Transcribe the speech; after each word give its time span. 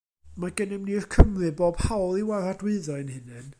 Mae 0.43 0.53
gennym 0.61 0.87
ni'r 0.87 1.05
Cymry 1.17 1.51
bob 1.61 1.85
hawl 1.89 2.19
i 2.23 2.27
waradwyddo 2.33 2.99
ein 2.99 3.15
hunain. 3.19 3.49